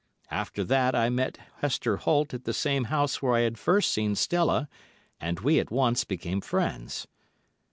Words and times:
After 0.31 0.63
that 0.63 0.95
I 0.95 1.09
met 1.11 1.37
Hester 1.57 1.97
Holt 1.97 2.33
at 2.33 2.45
the 2.45 2.55
same 2.55 2.85
house 2.85 3.21
where 3.21 3.35
I 3.35 3.41
had 3.41 3.59
first 3.59 3.91
seen 3.91 4.15
Stella, 4.15 4.67
and 5.19 5.41
we 5.41 5.59
at 5.59 5.69
once 5.69 6.05
became 6.05 6.41
friends. 6.41 7.05